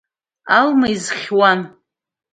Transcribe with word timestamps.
Алма 0.57 0.87
изхьуан… 0.95 1.59